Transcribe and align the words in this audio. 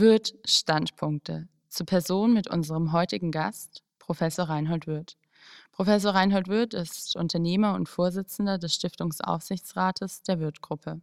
Wirth 0.00 0.32
Standpunkte 0.44 1.48
zur 1.68 1.84
Person 1.84 2.32
mit 2.32 2.48
unserem 2.48 2.92
heutigen 2.92 3.32
Gast, 3.32 3.82
Professor 3.98 4.48
Reinhold 4.48 4.86
Wirth. 4.86 5.16
Professor 5.72 6.14
Reinhold 6.14 6.46
Wirth 6.46 6.72
ist 6.72 7.16
Unternehmer 7.16 7.74
und 7.74 7.88
Vorsitzender 7.88 8.58
des 8.58 8.74
Stiftungsaufsichtsrates 8.74 10.22
der 10.22 10.38
Wirth-Gruppe. 10.38 11.00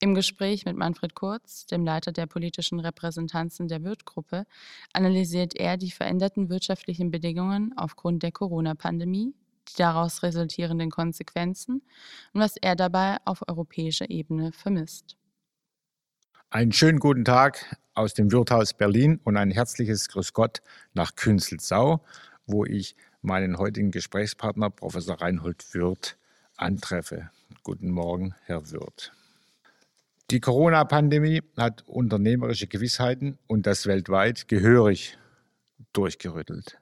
Im 0.00 0.14
Gespräch 0.14 0.64
mit 0.64 0.78
Manfred 0.78 1.14
Kurz, 1.14 1.66
dem 1.66 1.84
Leiter 1.84 2.10
der 2.10 2.24
politischen 2.24 2.80
Repräsentanzen 2.80 3.68
der 3.68 3.84
Wirth-Gruppe, 3.84 4.46
analysiert 4.94 5.54
er 5.54 5.76
die 5.76 5.90
veränderten 5.90 6.48
wirtschaftlichen 6.48 7.10
Bedingungen 7.10 7.76
aufgrund 7.76 8.22
der 8.22 8.32
Corona-Pandemie, 8.32 9.34
die 9.68 9.76
daraus 9.76 10.22
resultierenden 10.22 10.90
Konsequenzen 10.90 11.82
und 12.32 12.40
was 12.40 12.56
er 12.56 12.76
dabei 12.76 13.18
auf 13.26 13.46
europäischer 13.46 14.08
Ebene 14.08 14.52
vermisst. 14.52 15.18
Einen 16.48 16.70
schönen 16.72 17.00
guten 17.00 17.24
Tag 17.24 17.76
aus 17.94 18.14
dem 18.14 18.30
Wirthaus 18.30 18.72
Berlin 18.72 19.18
und 19.24 19.36
ein 19.36 19.50
herzliches 19.50 20.08
Grüß 20.08 20.32
Gott 20.32 20.62
nach 20.94 21.16
Künzelsau, 21.16 22.04
wo 22.46 22.64
ich 22.64 22.94
meinen 23.20 23.58
heutigen 23.58 23.90
Gesprächspartner 23.90 24.70
Professor 24.70 25.20
Reinhold 25.20 25.74
Wirth 25.74 26.16
antreffe. 26.56 27.30
Guten 27.64 27.90
Morgen, 27.90 28.36
Herr 28.44 28.70
Wirth. 28.70 29.12
Die 30.30 30.38
Corona-Pandemie 30.38 31.42
hat 31.56 31.82
unternehmerische 31.88 32.68
Gewissheiten 32.68 33.38
und 33.48 33.66
das 33.66 33.88
weltweit 33.88 34.46
gehörig 34.46 35.18
durchgerüttelt. 35.92 36.78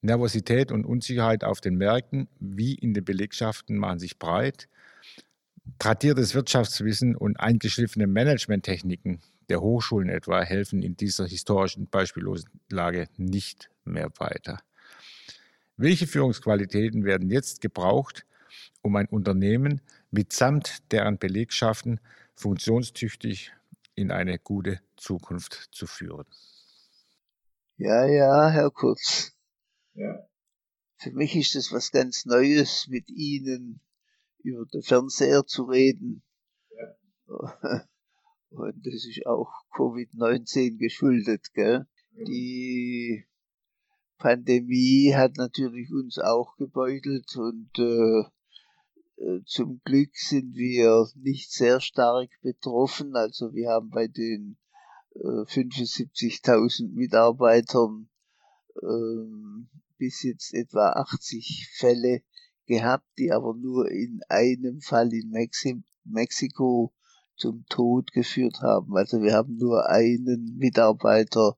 Nervosität 0.00 0.70
und 0.70 0.86
Unsicherheit 0.86 1.42
auf 1.42 1.60
den 1.60 1.74
Märkten 1.74 2.28
wie 2.38 2.74
in 2.74 2.94
den 2.94 3.04
Belegschaften 3.04 3.76
machen 3.76 3.98
sich 3.98 4.20
breit. 4.20 4.68
Tradiertes 5.78 6.34
Wirtschaftswissen 6.34 7.16
und 7.16 7.40
eingeschliffene 7.40 8.06
Managementtechniken 8.06 9.20
der 9.48 9.60
Hochschulen 9.60 10.08
etwa 10.08 10.42
helfen 10.42 10.82
in 10.82 10.96
dieser 10.96 11.26
historischen 11.26 11.88
beispiellosen 11.88 12.50
Lage 12.70 13.08
nicht 13.16 13.70
mehr 13.84 14.10
weiter. 14.18 14.60
Welche 15.76 16.06
Führungsqualitäten 16.06 17.04
werden 17.04 17.30
jetzt 17.30 17.60
gebraucht, 17.60 18.24
um 18.82 18.96
ein 18.96 19.06
Unternehmen 19.06 19.80
mitsamt 20.10 20.92
deren 20.92 21.18
Belegschaften 21.18 22.00
funktionstüchtig 22.34 23.52
in 23.94 24.10
eine 24.10 24.38
gute 24.38 24.80
Zukunft 24.96 25.68
zu 25.72 25.86
führen. 25.86 26.26
Ja, 27.76 28.06
ja, 28.06 28.50
Herr 28.50 28.70
Kurz. 28.70 29.32
Ja. 29.94 30.26
Für 30.96 31.10
mich 31.12 31.36
ist 31.36 31.56
es 31.56 31.72
was 31.72 31.90
ganz 31.90 32.24
Neues, 32.24 32.86
mit 32.88 33.10
Ihnen 33.10 33.80
über 34.44 34.66
den 34.66 34.82
Fernseher 34.82 35.46
zu 35.46 35.64
reden. 35.64 36.22
Ja. 36.70 37.86
Und 38.50 38.86
das 38.86 39.04
ist 39.04 39.26
auch 39.26 39.50
Covid-19 39.72 40.78
geschuldet, 40.78 41.52
gell? 41.54 41.86
Ja. 42.12 42.24
Die 42.24 43.26
Pandemie 44.18 45.12
hat 45.14 45.36
natürlich 45.36 45.92
uns 45.92 46.18
auch 46.18 46.56
gebeutelt 46.56 47.34
und 47.36 47.70
äh, 47.78 48.20
äh, 49.16 49.42
zum 49.44 49.80
Glück 49.84 50.16
sind 50.16 50.54
wir 50.54 51.08
nicht 51.16 51.50
sehr 51.52 51.80
stark 51.80 52.30
betroffen. 52.42 53.16
Also 53.16 53.52
wir 53.54 53.70
haben 53.70 53.90
bei 53.90 54.06
den 54.06 54.56
75.000 55.14 56.84
äh, 56.84 56.88
Mitarbeitern 56.92 58.08
ähm, 58.82 59.68
bis 59.96 60.22
jetzt 60.22 60.52
etwa 60.54 60.90
80 60.90 61.68
Fälle 61.72 62.22
gehabt, 62.66 63.06
die 63.18 63.32
aber 63.32 63.54
nur 63.54 63.90
in 63.90 64.20
einem 64.28 64.80
Fall 64.80 65.12
in 65.12 65.30
Mexi 65.30 65.82
Mexiko 66.04 66.92
zum 67.36 67.64
Tod 67.68 68.12
geführt 68.12 68.60
haben. 68.60 68.96
Also 68.96 69.22
wir 69.22 69.34
haben 69.34 69.56
nur 69.56 69.88
einen 69.88 70.56
Mitarbeiter 70.56 71.56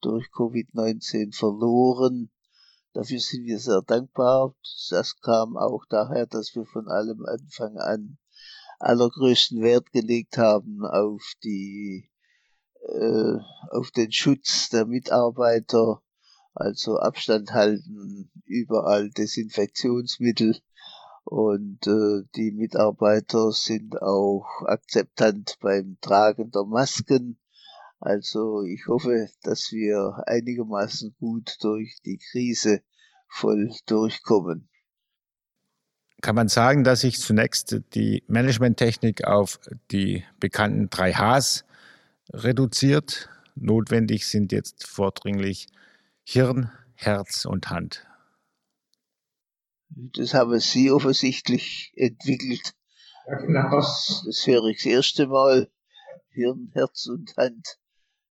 durch 0.00 0.26
Covid-19 0.28 1.36
verloren. 1.36 2.30
Dafür 2.92 3.20
sind 3.20 3.44
wir 3.44 3.58
sehr 3.58 3.82
dankbar. 3.82 4.54
Das 4.90 5.20
kam 5.20 5.56
auch 5.56 5.84
daher, 5.88 6.26
dass 6.26 6.54
wir 6.54 6.64
von 6.64 6.88
allem 6.88 7.24
Anfang 7.26 7.76
an 7.76 8.18
allergrößten 8.78 9.60
Wert 9.60 9.92
gelegt 9.92 10.38
haben 10.38 10.84
auf 10.84 11.32
die 11.42 12.10
äh, 12.80 13.38
auf 13.70 13.90
den 13.90 14.12
Schutz 14.12 14.70
der 14.70 14.86
Mitarbeiter, 14.86 16.00
also 16.60 16.98
Abstand 16.98 17.52
halten, 17.52 18.30
überall 18.44 19.10
Desinfektionsmittel 19.10 20.58
und 21.24 21.86
äh, 21.86 22.24
die 22.36 22.52
Mitarbeiter 22.52 23.52
sind 23.52 24.00
auch 24.00 24.62
akzeptant 24.66 25.58
beim 25.60 25.98
Tragen 26.00 26.50
der 26.50 26.64
Masken 26.64 27.38
also 28.00 28.62
ich 28.62 28.86
hoffe, 28.86 29.28
dass 29.42 29.72
wir 29.72 30.22
einigermaßen 30.26 31.16
gut 31.18 31.56
durch 31.62 31.98
die 32.04 32.18
Krise 32.30 32.82
voll 33.28 33.72
durchkommen. 33.86 34.68
Kann 36.20 36.34
man 36.34 36.48
sagen, 36.48 36.84
dass 36.84 37.00
sich 37.02 37.18
zunächst 37.18 37.80
die 37.94 38.24
Managementtechnik 38.26 39.24
auf 39.24 39.60
die 39.90 40.24
bekannten 40.40 40.90
drei 40.90 41.12
Hs 41.12 41.64
reduziert? 42.32 43.28
Notwendig 43.54 44.26
sind 44.26 44.52
jetzt 44.52 44.86
vordringlich 44.86 45.66
Hirn, 46.30 46.70
Herz 46.92 47.46
und 47.46 47.70
Hand. 47.70 48.06
Das 49.88 50.34
haben 50.34 50.60
Sie 50.60 50.90
offensichtlich 50.90 51.90
entwickelt. 51.96 52.74
Ja, 53.26 53.36
genau. 53.38 53.70
Das, 53.70 54.24
das 54.26 54.46
höre 54.46 54.66
ich 54.66 54.76
das 54.76 54.92
erste 54.92 55.26
Mal. 55.26 55.72
Hirn, 56.28 56.70
Herz 56.74 57.06
und 57.06 57.34
Hand. 57.38 57.78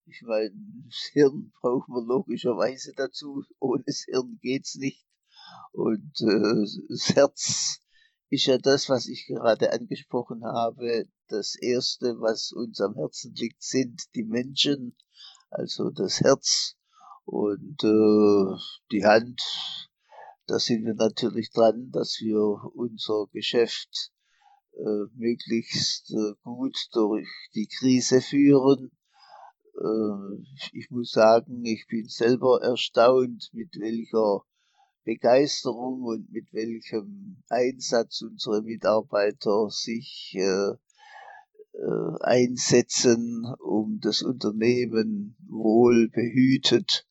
Ich 0.05 0.21
meine, 0.21 0.51
das 0.85 1.09
Hirn 1.11 1.51
brauchen 1.59 1.91
wir 1.95 2.05
logischerweise 2.05 2.93
dazu. 2.95 3.43
Ohne 3.57 3.81
das 3.87 4.05
Hirn 4.07 4.37
geht's 4.43 4.75
nicht. 4.75 5.03
Und 5.71 6.21
äh, 6.21 6.67
das 6.89 7.15
Herz 7.15 7.79
ist 8.29 8.45
ja 8.45 8.59
das, 8.59 8.89
was 8.89 9.07
ich 9.07 9.25
gerade 9.25 9.73
angesprochen 9.73 10.45
habe. 10.45 11.07
Das 11.29 11.55
Erste, 11.55 12.19
was 12.19 12.51
uns 12.51 12.79
am 12.79 12.93
Herzen 12.93 13.33
liegt, 13.33 13.63
sind 13.63 14.03
die 14.13 14.23
Menschen, 14.23 14.95
also 15.49 15.89
das 15.89 16.21
Herz 16.21 16.77
und 17.27 17.83
äh, 17.83 18.57
die 18.91 19.05
Hand. 19.05 19.41
Da 20.47 20.59
sind 20.59 20.85
wir 20.85 20.95
natürlich 20.95 21.51
dran, 21.51 21.91
dass 21.91 22.19
wir 22.21 22.39
unser 22.73 23.27
Geschäft 23.33 24.11
äh, 24.73 25.05
möglichst 25.13 26.11
äh, 26.11 26.33
gut 26.41 26.77
durch 26.93 27.27
die 27.53 27.67
Krise 27.67 28.21
führen 28.21 28.91
äh, 29.77 30.43
ich 30.73 30.89
muss 30.89 31.11
sagen, 31.11 31.63
ich 31.65 31.85
bin 31.87 32.07
selber 32.07 32.61
erstaunt, 32.61 33.49
mit 33.53 33.75
welcher 33.79 34.43
Begeisterung 35.03 36.03
und 36.03 36.31
mit 36.31 36.51
welchem 36.51 37.43
Einsatz 37.49 38.21
unsere 38.21 38.61
Mitarbeiter 38.61 39.69
sich 39.69 40.33
äh, 40.35 40.71
äh, 41.73 42.17
einsetzen, 42.21 43.45
um 43.59 43.99
das 44.01 44.21
Unternehmen 44.21 45.37
wohl 45.47 46.09
behütet 46.09 47.06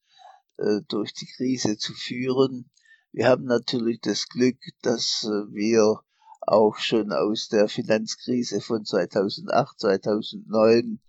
äh, 0.58 0.80
durch 0.88 1.12
die 1.14 1.26
Krise 1.26 1.76
zu 1.76 1.92
führen. 1.92 2.70
Wir 3.12 3.28
haben 3.28 3.44
natürlich 3.44 4.00
das 4.00 4.28
Glück, 4.28 4.58
dass 4.82 5.24
äh, 5.24 5.52
wir 5.52 6.00
auch 6.40 6.76
schon 6.76 7.12
aus 7.12 7.48
der 7.48 7.68
Finanzkrise 7.68 8.60
von 8.60 8.84
2008, 8.84 9.80
2009 9.80 11.00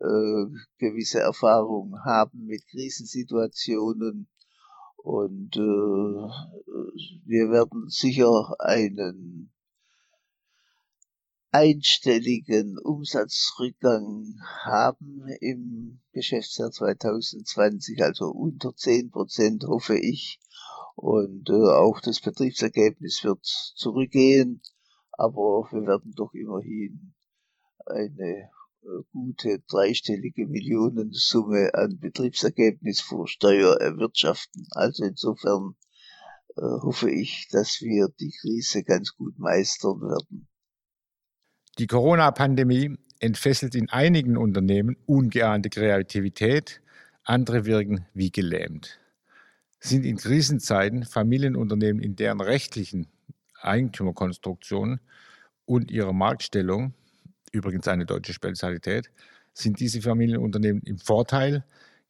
äh, 0.00 0.46
gewisse 0.78 1.20
Erfahrung 1.20 1.98
haben 2.04 2.46
mit 2.46 2.66
Krisensituationen 2.66 4.28
und 4.96 5.56
äh, 5.56 5.60
wir 7.26 7.50
werden 7.50 7.88
sicher 7.88 8.56
einen 8.58 9.53
einstelligen 11.54 12.80
Umsatzrückgang 12.80 14.40
haben 14.64 15.28
im 15.40 16.00
Geschäftsjahr 16.12 16.72
2020, 16.72 18.02
also 18.02 18.26
unter 18.26 18.74
10 18.74 19.12
Prozent 19.12 19.62
hoffe 19.62 19.96
ich. 19.96 20.40
Und 20.96 21.48
äh, 21.50 21.52
auch 21.52 22.00
das 22.00 22.20
Betriebsergebnis 22.20 23.22
wird 23.22 23.44
zurückgehen, 23.76 24.62
aber 25.12 25.68
wir 25.70 25.86
werden 25.86 26.12
doch 26.16 26.34
immerhin 26.34 27.14
eine 27.86 28.50
gute 29.12 29.60
dreistellige 29.68 30.48
Millionensumme 30.48 31.72
an 31.74 32.00
Betriebsergebnis 32.00 33.00
vor 33.00 33.28
Steuer 33.28 33.80
erwirtschaften. 33.80 34.66
Also 34.72 35.04
insofern 35.04 35.76
äh, 36.56 36.62
hoffe 36.62 37.12
ich, 37.12 37.46
dass 37.52 37.80
wir 37.80 38.08
die 38.18 38.34
Krise 38.40 38.82
ganz 38.82 39.14
gut 39.14 39.38
meistern 39.38 40.00
werden. 40.00 40.48
Die 41.78 41.86
Corona-Pandemie 41.86 42.96
entfesselt 43.18 43.74
in 43.74 43.90
einigen 43.90 44.36
Unternehmen 44.36 44.96
ungeahnte 45.06 45.70
Kreativität, 45.70 46.80
andere 47.24 47.64
wirken 47.64 48.06
wie 48.14 48.30
gelähmt. 48.30 48.98
Sind 49.80 50.04
in 50.04 50.16
Krisenzeiten 50.16 51.04
Familienunternehmen 51.04 52.02
in 52.02 52.16
deren 52.16 52.40
rechtlichen 52.40 53.08
Eigentümerkonstruktion 53.60 55.00
und 55.64 55.90
ihrer 55.90 56.12
Marktstellung 56.12 56.94
übrigens 57.54 57.88
eine 57.88 58.04
deutsche 58.04 58.32
Spezialität, 58.32 59.10
sind 59.54 59.80
diese 59.80 60.02
Familienunternehmen 60.02 60.82
im 60.82 60.98
Vorteil 60.98 61.64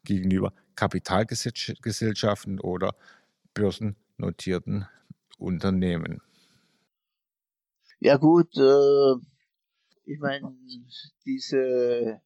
gegenüber 0.04 0.52
Kapitalgesellschaften 0.74 2.58
oder 2.60 2.94
börsennotierten 3.52 4.88
Unternehmen. 5.38 6.20
Ja 8.00 8.16
gut, 8.16 8.56
äh, 8.56 9.14
ich 10.04 10.18
meine, 10.20 10.54
diese 11.24 12.20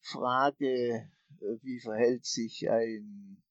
Frage, 0.00 1.10
äh, 1.40 1.58
wie 1.62 1.80
verhält 1.80 2.24
sich 2.24 2.68
ein, 2.70 3.42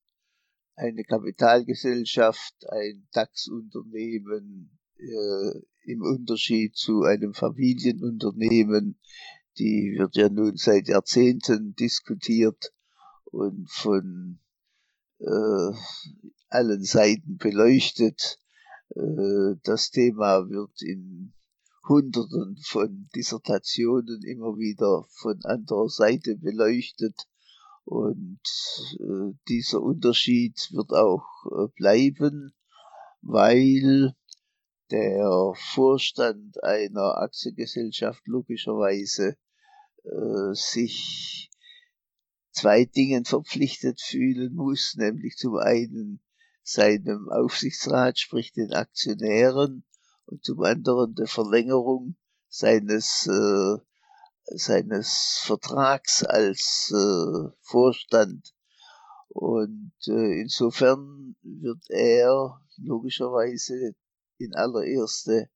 eine 0.76 1.04
Kapitalgesellschaft, 1.04 2.56
ein 2.70 3.08
DAX-Unternehmen 3.12 4.78
äh, 4.98 5.92
im 5.92 6.02
Unterschied 6.02 6.76
zu 6.76 7.04
einem 7.04 7.34
Familienunternehmen, 7.34 9.00
die 9.58 9.96
wird 9.98 10.16
ja 10.16 10.30
nun 10.30 10.56
seit 10.56 10.88
Jahrzehnten 10.88 11.76
diskutiert 11.76 12.74
und 13.26 13.70
von 13.70 14.40
äh, 15.20 15.72
allen 16.50 16.84
Seiten 16.84 17.38
beleuchtet. 17.38 18.40
Äh, 18.96 19.56
das 19.64 19.90
Thema 19.90 20.50
wird 20.50 20.82
in 20.82 21.34
Hunderten 21.88 22.58
von 22.64 23.10
Dissertationen 23.16 24.24
immer 24.24 24.58
wieder 24.58 25.06
von 25.10 25.40
anderer 25.44 25.90
Seite 25.90 26.36
beleuchtet. 26.36 27.28
Und 27.86 28.42
äh, 29.00 29.34
dieser 29.48 29.82
Unterschied 29.82 30.70
wird 30.72 30.92
auch 30.92 31.26
äh, 31.46 31.68
bleiben, 31.76 32.54
weil 33.22 34.14
der 34.92 35.54
Vorstand 35.56 36.62
einer 36.64 37.18
Aktiengesellschaft 37.18 38.26
logischerweise 38.28 39.38
äh, 40.04 40.54
sich 40.54 41.50
zwei 42.52 42.86
Dingen 42.86 43.26
verpflichtet 43.26 44.02
fühlen 44.02 44.56
muss, 44.56 44.96
nämlich 44.98 45.36
zum 45.36 45.58
einen 45.58 46.22
seinem 46.64 47.30
Aufsichtsrat, 47.30 48.20
sprich 48.20 48.52
den 48.52 48.74
Aktionären, 48.74 49.86
und 50.28 50.44
zum 50.44 50.62
anderen 50.62 51.16
der 51.16 51.28
Verlängerung 51.28 52.16
seines 52.50 53.28
äh, 53.28 53.78
seines 54.56 55.42
Vertrags 55.44 56.24
als 56.24 56.94
äh, 56.94 57.50
Vorstand. 57.62 58.54
Und 59.30 59.94
äh, 60.08 60.42
insofern 60.42 61.36
wird 61.42 61.90
er 61.90 62.62
logischerweise 62.78 63.94
in 64.38 64.56
allererster 64.56 65.48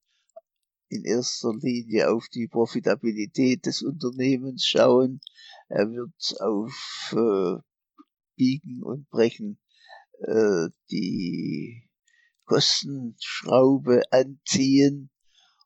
in 0.88 1.04
erster 1.04 1.54
Linie 1.54 2.10
auf 2.10 2.28
die 2.28 2.48
Profitabilität 2.48 3.64
des 3.64 3.80
Unternehmens 3.82 4.66
schauen. 4.66 5.20
Er 5.68 5.90
wird 5.90 6.40
auf 6.40 7.14
äh, 7.16 7.62
Biegen 8.36 8.82
und 8.82 9.08
Brechen 9.08 9.58
äh, 10.18 10.68
die 10.90 11.88
Kostenschraube 12.52 14.02
anziehen. 14.10 15.08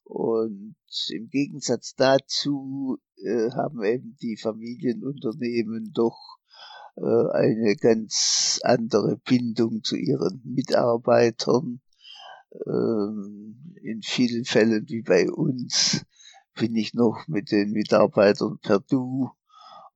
Und 0.04 0.76
im 1.08 1.28
Gegensatz 1.30 1.96
dazu 1.96 2.98
äh, 3.16 3.50
haben 3.50 3.82
eben 3.82 4.16
die 4.22 4.36
Familienunternehmen 4.36 5.90
doch 5.92 6.16
äh, 6.96 7.30
eine 7.32 7.74
ganz 7.74 8.60
andere 8.62 9.16
Bindung 9.16 9.82
zu 9.82 9.96
ihren 9.96 10.40
Mitarbeitern. 10.44 11.80
Ähm, 12.64 13.74
in 13.82 14.02
vielen 14.02 14.44
Fällen 14.44 14.88
wie 14.88 15.02
bei 15.02 15.28
uns 15.28 16.04
bin 16.54 16.76
ich 16.76 16.94
noch 16.94 17.26
mit 17.26 17.50
den 17.50 17.72
Mitarbeitern 17.72 18.60
per 18.62 18.78
Du 18.78 19.30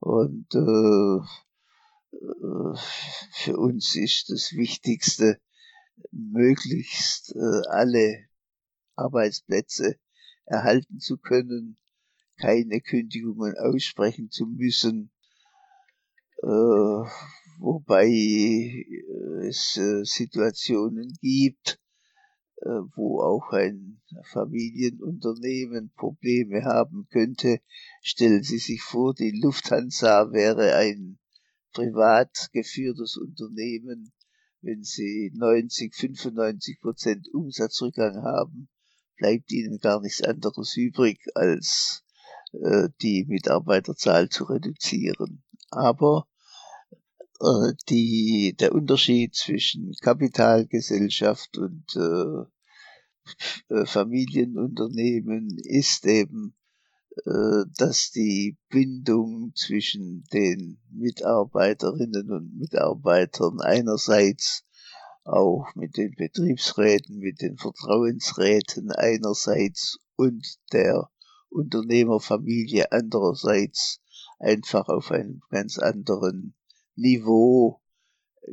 und 0.01 0.53
äh, 0.53 1.19
äh 2.17 2.75
für 3.31 3.57
uns 3.57 3.95
ist 3.95 4.29
das 4.29 4.51
Wichtigste, 4.51 5.39
möglichst 6.11 7.35
äh, 7.35 7.67
alle 7.69 8.25
Arbeitsplätze 8.95 9.97
erhalten 10.45 10.99
zu 10.99 11.17
können, 11.17 11.77
keine 12.37 12.81
Kündigungen 12.81 13.55
aussprechen 13.57 14.29
zu 14.31 14.47
müssen, 14.47 15.11
äh, 16.41 16.47
wobei 17.59 18.07
äh, 18.07 19.47
es 19.47 19.77
äh, 19.77 20.03
Situationen 20.03 21.17
gibt, 21.21 21.79
äh, 22.57 22.81
wo 22.95 23.21
auch 23.21 23.51
ein 23.51 24.01
Familienunternehmen 24.23 25.91
Probleme 25.95 26.63
haben 26.63 27.07
könnte. 27.11 27.59
Stellen 28.01 28.43
Sie 28.43 28.57
sich 28.57 28.81
vor, 28.81 29.13
die 29.13 29.39
Lufthansa 29.39 30.31
wäre 30.31 30.75
ein 30.75 31.19
privat 31.73 32.49
geführtes 32.51 33.17
Unternehmen 33.17 34.11
wenn 34.61 34.83
sie 34.83 35.31
90, 35.33 35.95
95 35.95 36.79
Prozent 36.79 37.27
Umsatzrückgang 37.33 38.23
haben, 38.23 38.69
bleibt 39.17 39.51
ihnen 39.51 39.79
gar 39.79 40.01
nichts 40.01 40.21
anderes 40.21 40.75
übrig, 40.77 41.19
als 41.35 42.03
äh, 42.53 42.89
die 43.01 43.25
Mitarbeiterzahl 43.27 44.29
zu 44.29 44.45
reduzieren. 44.45 45.43
Aber 45.69 46.27
äh, 47.39 47.73
die, 47.89 48.55
der 48.59 48.73
Unterschied 48.73 49.35
zwischen 49.35 49.93
Kapitalgesellschaft 50.01 51.57
und 51.57 51.85
äh, 51.95 52.45
äh 53.73 53.85
Familienunternehmen 53.85 55.57
ist 55.63 56.05
eben, 56.05 56.55
dass 57.77 58.11
die 58.11 58.57
Bindung 58.69 59.53
zwischen 59.55 60.23
den 60.31 60.79
Mitarbeiterinnen 60.91 62.31
und 62.31 62.57
Mitarbeitern 62.57 63.59
einerseits 63.59 64.63
auch 65.23 65.67
mit 65.75 65.97
den 65.97 66.15
Betriebsräten, 66.15 67.19
mit 67.19 67.41
den 67.41 67.57
Vertrauensräten 67.57 68.91
einerseits 68.91 69.99
und 70.15 70.45
der 70.71 71.11
Unternehmerfamilie 71.49 72.91
andererseits 72.91 73.99
einfach 74.39 74.87
auf 74.87 75.11
einem 75.11 75.41
ganz 75.49 75.77
anderen 75.77 76.55
Niveau 76.95 77.81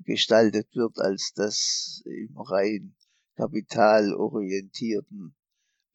gestaltet 0.05 0.69
wird, 0.75 0.99
als 0.99 1.32
das 1.34 2.02
im 2.05 2.37
rein 2.37 2.94
kapitalorientierten 3.37 5.34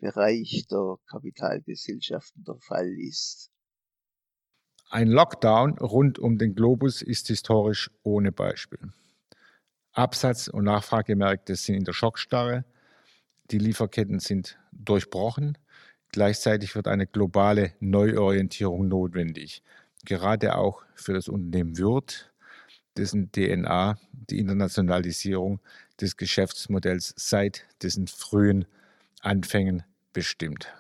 Bereich 0.04 0.66
der 0.70 0.98
Kapitalgesellschaften 1.10 2.44
der 2.44 2.58
Fall 2.60 2.92
ist. 3.00 3.50
Ein 4.90 5.08
Lockdown 5.08 5.78
rund 5.78 6.20
um 6.20 6.38
den 6.38 6.56
Globus 6.56 7.02
ist 7.02 7.30
historisch 7.30 7.90
ohne 8.04 8.34
Beispiel. 8.34 8.92
Absatz- 9.94 10.50
und 10.50 10.66
Nachfragemärkte 10.66 11.56
sind 11.56 11.76
in 11.76 11.84
der 11.86 11.94
Schockstarre, 11.94 12.66
die 13.50 13.60
Lieferketten 13.60 14.20
sind 14.20 14.60
durchbrochen, 14.74 15.58
gleichzeitig 16.10 16.76
wird 16.76 16.90
eine 16.90 17.08
globale 17.08 17.72
Neuorientierung 17.80 18.90
notwendig, 18.90 19.64
gerade 20.04 20.58
auch 20.58 20.84
für 20.96 21.14
das 21.14 21.30
Unternehmen 21.30 21.78
Würth, 21.78 22.30
dessen 22.98 23.32
DNA 23.32 23.98
die 24.12 24.40
Internationalisierung 24.40 25.62
des 26.02 26.18
Geschäftsmodells 26.18 27.14
seit 27.16 27.66
dessen 27.82 28.08
frühen 28.08 28.66
Anfängen 29.22 29.86
bestimmt? 30.14 30.72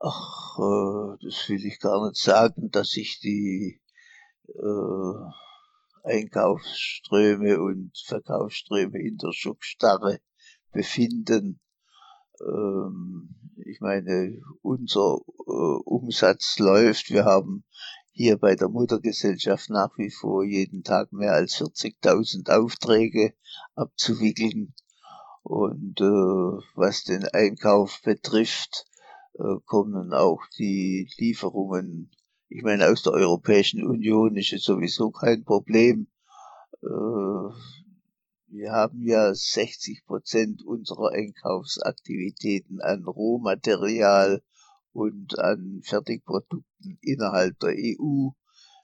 Ach, 0.00 0.58
äh, 0.58 1.24
das 1.24 1.48
will 1.48 1.66
ich 1.66 1.80
gar 1.80 2.06
nicht 2.06 2.20
sagen, 2.20 2.70
dass 2.70 2.90
sich 2.90 3.18
die 3.20 3.80
äh, 4.46 5.30
Einkaufsströme 6.04 7.60
und 7.60 7.92
Verkaufsströme 8.06 8.98
in 9.00 9.18
der 9.18 9.32
Schockstarre 9.32 10.20
befinden. 10.72 11.60
Ähm, 12.40 13.34
ich 13.66 13.80
meine, 13.80 14.40
unser 14.62 15.18
äh, 15.46 15.78
Umsatz 15.84 16.58
läuft. 16.58 17.10
Wir 17.10 17.24
haben 17.24 17.64
hier 18.12 18.36
bei 18.36 18.54
der 18.54 18.68
Muttergesellschaft 18.68 19.70
nach 19.70 19.96
wie 19.98 20.10
vor 20.10 20.44
jeden 20.44 20.82
Tag 20.82 21.12
mehr 21.12 21.32
als 21.32 21.56
40.000 21.56 22.50
Aufträge 22.50 23.34
abzuwickeln. 23.74 24.74
Und 25.48 25.98
äh, 26.02 26.04
was 26.74 27.04
den 27.04 27.24
Einkauf 27.24 28.02
betrifft, 28.02 28.84
äh, 29.32 29.56
kommen 29.64 30.12
auch 30.12 30.42
die 30.58 31.08
Lieferungen, 31.16 32.10
ich 32.50 32.62
meine, 32.62 32.86
aus 32.88 33.02
der 33.02 33.14
Europäischen 33.14 33.82
Union 33.82 34.36
ist 34.36 34.52
es 34.52 34.64
sowieso 34.64 35.10
kein 35.10 35.44
Problem. 35.44 36.08
Äh, 36.82 36.86
wir 38.48 38.72
haben 38.72 39.00
ja 39.00 39.34
60 39.34 40.04
Prozent 40.04 40.62
unserer 40.66 41.12
Einkaufsaktivitäten 41.12 42.82
an 42.82 43.04
Rohmaterial 43.04 44.42
und 44.92 45.38
an 45.38 45.80
Fertigprodukten 45.82 46.98
innerhalb 47.00 47.58
der 47.60 47.70
EU. 47.70 48.32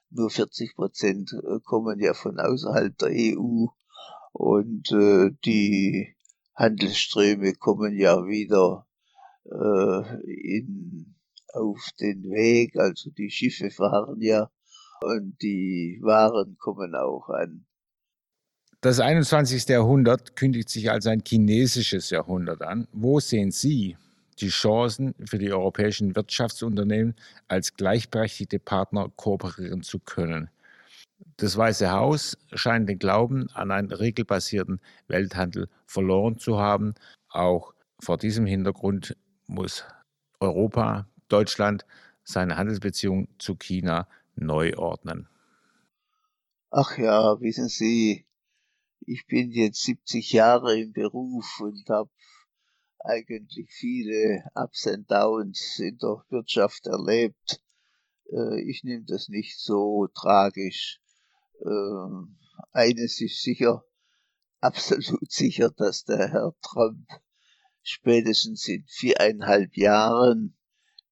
Nur 0.09 0.29
40 0.31 0.75
Prozent 0.75 1.31
äh, 1.31 1.59
kommen 1.63 1.99
ja 1.99 2.15
von 2.15 2.39
außerhalb 2.39 2.97
der 2.97 3.09
EU. 3.11 3.67
Und 4.33 4.91
äh, 4.91 5.29
die 5.45 6.15
Handelsströme 6.55 7.53
kommen 7.53 7.97
ja 7.97 8.25
wieder 8.25 8.87
äh, 9.45 10.21
in 10.25 11.15
auf 11.53 11.79
den 11.99 12.23
Weg, 12.23 12.75
also 12.75 13.09
die 13.11 13.29
Schiffe 13.29 13.71
fahren 13.71 14.19
ja 14.19 14.49
und 15.01 15.41
die 15.41 15.99
Waren 16.01 16.57
kommen 16.57 16.95
auch 16.95 17.29
an. 17.29 17.65
Das 18.81 18.99
21. 18.99 19.67
Jahrhundert 19.67 20.35
kündigt 20.35 20.69
sich 20.69 20.91
als 20.91 21.07
ein 21.07 21.23
chinesisches 21.25 22.09
Jahrhundert 22.09 22.61
an. 22.61 22.87
Wo 22.91 23.19
sehen 23.19 23.51
Sie 23.51 23.97
die 24.39 24.49
Chancen 24.49 25.15
für 25.25 25.39
die 25.39 25.51
europäischen 25.51 26.15
Wirtschaftsunternehmen 26.15 27.15
als 27.47 27.73
gleichberechtigte 27.73 28.59
Partner 28.59 29.09
kooperieren 29.15 29.81
zu 29.81 29.99
können? 29.99 30.49
Das 31.37 31.57
Weiße 31.57 31.91
Haus 31.91 32.37
scheint 32.53 32.87
den 32.89 32.99
Glauben 32.99 33.49
an 33.51 33.71
einen 33.71 33.91
regelbasierten 33.91 34.79
Welthandel 35.07 35.69
verloren 35.85 36.37
zu 36.37 36.59
haben. 36.59 36.93
Auch 37.29 37.73
vor 37.99 38.17
diesem 38.17 38.45
Hintergrund 38.45 39.17
muss 39.47 39.85
Europa, 40.39 41.07
Deutschland 41.27 41.85
seine 42.23 42.57
Handelsbeziehungen 42.57 43.27
zu 43.37 43.55
China 43.55 44.07
neu 44.35 44.75
ordnen. 44.77 45.27
Ach 46.71 46.97
ja, 46.97 47.39
wissen 47.39 47.69
Sie, 47.69 48.25
ich 49.01 49.25
bin 49.27 49.51
jetzt 49.51 49.83
70 49.83 50.31
Jahre 50.31 50.77
im 50.77 50.93
Beruf 50.93 51.59
und 51.59 51.87
habe 51.89 52.09
eigentlich 52.99 53.71
viele 53.71 54.43
Ups 54.55 54.87
and 54.87 55.09
Downs 55.09 55.79
in 55.79 55.97
der 55.97 56.23
Wirtschaft 56.29 56.87
erlebt. 56.87 57.61
Äh, 58.31 58.61
ich 58.61 58.83
nehme 58.83 59.05
das 59.05 59.29
nicht 59.29 59.59
so 59.59 60.07
tragisch. 60.13 60.99
Ähm, 61.63 62.37
eines 62.71 63.21
ist 63.21 63.41
sicher, 63.41 63.83
absolut 64.61 65.31
sicher, 65.31 65.69
dass 65.71 66.03
der 66.03 66.29
Herr 66.29 66.55
Trump 66.61 67.07
spätestens 67.81 68.67
in 68.67 68.85
viereinhalb 68.87 69.77
Jahren 69.77 70.57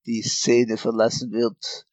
die 0.05 0.21
Szene 0.21 0.77
verlassen 0.77 1.31
wird. 1.31 1.87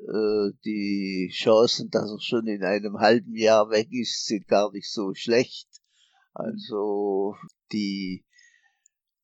Äh, 0.00 0.56
die 0.64 1.30
Chancen, 1.32 1.90
dass 1.90 2.10
er 2.10 2.20
schon 2.20 2.46
in 2.46 2.64
einem 2.64 2.98
halben 2.98 3.36
Jahr 3.36 3.70
weg 3.70 3.88
ist, 3.90 4.26
sind 4.26 4.48
gar 4.48 4.72
nicht 4.72 4.90
so 4.90 5.14
schlecht. 5.14 5.68
Also 6.32 7.36
die 7.72 8.24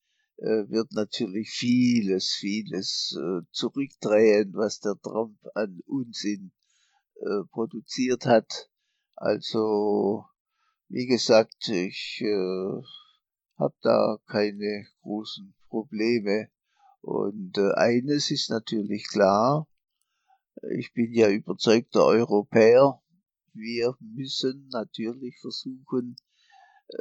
wird 0.44 0.92
natürlich 0.92 1.50
vieles, 1.50 2.32
vieles 2.32 3.16
äh, 3.16 3.42
zurückdrehen, 3.52 4.52
was 4.54 4.80
der 4.80 4.96
Trump 5.02 5.38
an 5.54 5.80
Unsinn 5.86 6.52
produziert 7.52 8.26
hat. 8.26 8.68
Also, 9.14 10.24
wie 10.88 11.06
gesagt, 11.06 11.68
ich 11.68 12.20
äh, 12.20 12.82
habe 13.58 13.74
da 13.82 14.18
keine 14.26 14.86
großen 15.02 15.54
Probleme. 15.68 16.48
Und 17.00 17.56
äh, 17.58 17.72
eines 17.74 18.30
ist 18.30 18.50
natürlich 18.50 19.06
klar, 19.08 19.68
ich 20.76 20.92
bin 20.92 21.12
ja 21.12 21.30
überzeugter 21.30 22.04
Europäer, 22.04 23.00
wir 23.54 23.96
müssen 24.00 24.68
natürlich 24.72 25.38
versuchen, 25.40 26.16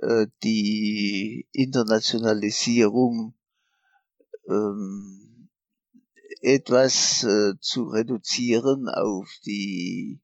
äh, 0.01 0.27
die 0.43 1.47
Internationalisierung 1.51 3.33
ähm, 4.47 5.49
etwas 6.41 7.23
äh, 7.23 7.53
zu 7.59 7.85
reduzieren 7.85 8.87
auf 8.89 9.29
die 9.45 10.21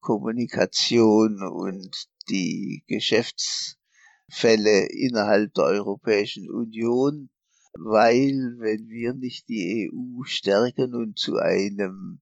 Kommunikation 0.00 1.42
und 1.42 2.08
die 2.28 2.84
Geschäftsfälle 2.86 4.86
innerhalb 4.90 5.54
der 5.54 5.64
Europäischen 5.64 6.50
Union 6.50 7.30
weil 7.76 8.54
wenn 8.58 8.88
wir 8.88 9.14
nicht 9.14 9.48
die 9.48 9.90
EU 9.92 10.22
stärken 10.24 10.94
und 10.94 11.18
zu 11.18 11.36
einem 11.36 12.20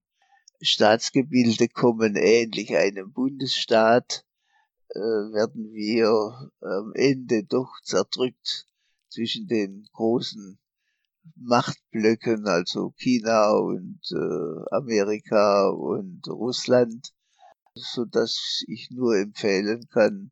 Staatsgebilde 0.61 1.67
kommen, 1.67 2.15
ähnlich 2.15 2.75
einem 2.75 3.11
Bundesstaat, 3.11 4.25
äh, 4.95 4.99
werden 4.99 5.71
wir 5.73 6.51
am 6.61 6.93
Ende 6.95 7.43
doch 7.43 7.71
zerdrückt 7.83 8.67
zwischen 9.09 9.47
den 9.47 9.87
großen 9.93 10.59
Machtblöcken, 11.35 12.47
also 12.47 12.93
China 12.97 13.51
und 13.51 13.99
äh, 14.11 14.75
Amerika 14.75 15.69
und 15.69 16.27
Russland, 16.27 17.13
so 17.75 18.05
dass 18.05 18.63
ich 18.67 18.89
nur 18.91 19.17
empfehlen 19.17 19.87
kann, 19.89 20.31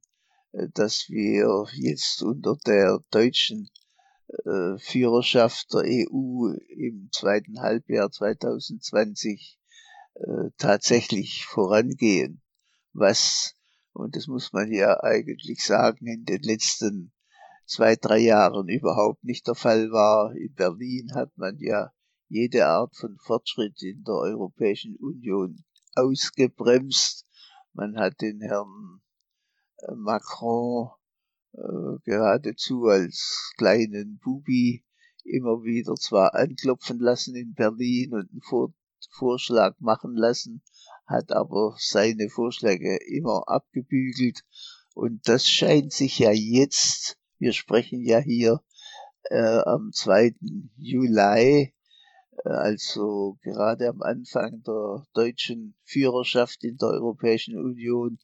äh, 0.51 0.67
dass 0.73 1.09
wir 1.09 1.65
jetzt 1.73 2.21
unter 2.21 2.57
der 2.65 2.99
deutschen 3.11 3.69
äh, 4.45 4.77
Führerschaft 4.77 5.73
der 5.73 5.83
EU 5.85 6.53
im 6.69 7.09
zweiten 7.11 7.59
Halbjahr 7.61 8.11
2020 8.11 9.59
äh, 10.15 10.49
tatsächlich 10.57 11.45
vorangehen, 11.45 12.41
was, 12.93 13.55
und 13.93 14.15
das 14.15 14.27
muss 14.27 14.53
man 14.53 14.71
ja 14.71 15.01
eigentlich 15.01 15.63
sagen, 15.63 16.07
in 16.07 16.25
den 16.25 16.41
letzten 16.41 17.11
zwei, 17.65 17.95
drei 17.95 18.19
Jahren 18.19 18.67
überhaupt 18.67 19.23
nicht 19.23 19.47
der 19.47 19.55
Fall 19.55 19.91
war. 19.91 20.33
In 20.35 20.53
Berlin 20.53 21.13
hat 21.13 21.37
man 21.37 21.57
ja 21.59 21.91
jede 22.27 22.67
Art 22.67 22.95
von 22.95 23.17
Fortschritt 23.17 23.81
in 23.81 24.03
der 24.03 24.15
Europäischen 24.15 24.95
Union 24.95 25.63
ausgebremst. 25.95 27.25
Man 27.73 27.97
hat 27.97 28.21
den 28.21 28.41
Herrn 28.41 29.01
äh, 29.77 29.95
Macron 29.95 30.91
äh, 31.53 31.99
geradezu 32.03 32.85
als 32.85 33.53
kleinen 33.57 34.19
Bubi 34.19 34.85
immer 35.23 35.63
wieder 35.63 35.95
zwar 35.95 36.33
anklopfen 36.33 36.99
lassen 36.99 37.35
in 37.35 37.53
Berlin 37.53 38.13
und 38.13 38.31
einen 38.31 38.41
Vor 38.41 38.73
Vorschlag 39.09 39.79
machen 39.79 40.15
lassen, 40.15 40.61
hat 41.05 41.31
aber 41.31 41.75
seine 41.79 42.29
Vorschläge 42.29 42.97
immer 42.97 43.43
abgebügelt. 43.47 44.43
Und 44.93 45.27
das 45.27 45.47
scheint 45.47 45.93
sich 45.93 46.19
ja 46.19 46.31
jetzt, 46.31 47.17
wir 47.39 47.53
sprechen 47.53 48.03
ja 48.03 48.19
hier 48.19 48.61
äh, 49.29 49.59
am 49.65 49.91
2. 49.93 50.35
Juli, 50.77 51.73
äh, 52.45 52.49
also 52.49 53.37
gerade 53.41 53.89
am 53.89 54.01
Anfang 54.01 54.63
der 54.63 55.05
deutschen 55.13 55.75
Führerschaft 55.83 56.63
in 56.63 56.77
der 56.77 56.89
Europäischen 56.89 57.57
Union, 57.57 58.19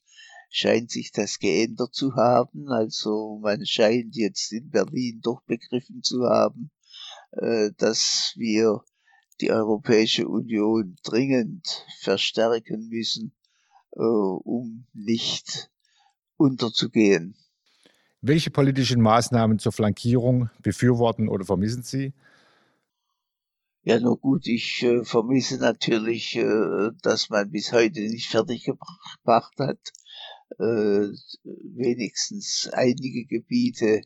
scheint 0.49 0.91
sich 0.91 1.11
das 1.11 1.39
geändert 1.39 1.93
zu 1.93 2.15
haben. 2.15 2.69
Also 2.69 3.39
man 3.41 3.65
scheint 3.65 4.15
jetzt 4.15 4.51
in 4.51 4.69
Berlin 4.69 5.19
doch 5.21 5.41
begriffen 5.43 6.03
zu 6.03 6.23
haben, 6.23 6.71
äh, 7.31 7.71
dass 7.77 8.33
wir 8.35 8.81
die 9.41 9.51
Europäische 9.51 10.27
Union 10.27 10.95
dringend 11.03 11.85
verstärken 11.99 12.89
müssen, 12.89 13.33
äh, 13.91 14.01
um 14.01 14.85
nicht 14.93 15.69
unterzugehen. 16.37 17.35
Welche 18.21 18.49
politischen 18.49 19.01
Maßnahmen 19.01 19.59
zur 19.59 19.71
Flankierung 19.71 20.49
befürworten 20.61 21.29
oder 21.29 21.45
vermissen 21.45 21.83
Sie? 21.83 22.13
Ja, 23.83 23.99
nur 23.99 24.19
gut, 24.19 24.47
ich 24.47 24.83
äh, 24.83 25.05
vermisse 25.05 25.59
natürlich, 25.59 26.35
äh, 26.35 26.89
dass 27.01 27.29
man 27.29 27.51
bis 27.51 27.71
heute 27.71 28.01
nicht 28.01 28.27
fertig 28.27 28.65
gebracht 28.65 29.53
hat, 29.59 29.79
äh, 30.59 31.07
wenigstens 31.43 32.69
einige 32.73 33.25
Gebiete 33.25 34.01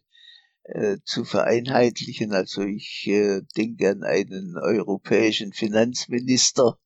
äh, 0.72 0.98
zu 1.04 1.26
vereinheitlichen. 1.26 2.32
Also 2.32 2.62
ich 2.62 3.06
äh, 3.08 3.42
denke 3.58 3.90
an 3.90 4.04
einen 4.04 4.58
europäischen 4.58 5.52
Finanzminister, 5.52 6.78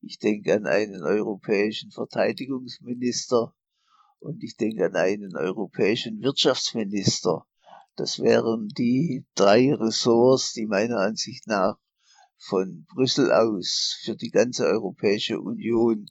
ich 0.00 0.18
denke 0.18 0.54
an 0.54 0.66
einen 0.66 1.02
europäischen 1.04 1.90
Verteidigungsminister 1.90 3.54
und 4.18 4.42
ich 4.42 4.56
denke 4.56 4.86
an 4.86 4.96
einen 4.96 5.36
europäischen 5.36 6.20
Wirtschaftsminister. 6.20 7.46
Das 7.94 8.18
wären 8.18 8.68
die 8.76 9.24
drei 9.34 9.72
Ressorts, 9.72 10.52
die 10.52 10.66
meiner 10.66 10.98
Ansicht 10.98 11.46
nach 11.46 11.78
von 12.38 12.86
Brüssel 12.92 13.32
aus 13.32 13.98
für 14.02 14.16
die 14.16 14.30
ganze 14.30 14.64
Europäische 14.66 15.40
Union 15.40 16.06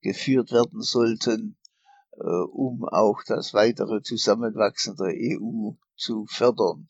geführt 0.00 0.50
werden 0.50 0.80
sollten 0.80 1.56
um 2.16 2.84
auch 2.84 3.22
das 3.26 3.54
weitere 3.54 4.02
Zusammenwachsen 4.02 4.96
der 4.96 5.14
EU 5.16 5.72
zu 5.96 6.26
fördern. 6.26 6.86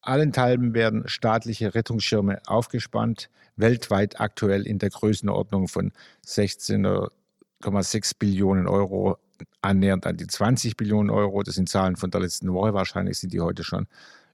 Allenthalben 0.00 0.74
werden 0.74 1.08
staatliche 1.08 1.74
Rettungsschirme 1.74 2.40
aufgespannt, 2.46 3.28
weltweit 3.56 4.20
aktuell 4.20 4.66
in 4.66 4.78
der 4.78 4.90
Größenordnung 4.90 5.66
von 5.66 5.92
16,6 6.24 8.12
Billionen 8.18 8.68
Euro, 8.68 9.18
annähernd 9.62 10.06
an 10.06 10.16
die 10.16 10.28
20 10.28 10.76
Billionen 10.76 11.10
Euro. 11.10 11.42
Das 11.42 11.56
sind 11.56 11.68
Zahlen 11.68 11.96
von 11.96 12.10
der 12.10 12.20
letzten 12.20 12.52
Woche. 12.52 12.72
Wahrscheinlich 12.72 13.18
sind 13.18 13.32
die 13.32 13.40
heute 13.40 13.64
schon 13.64 13.88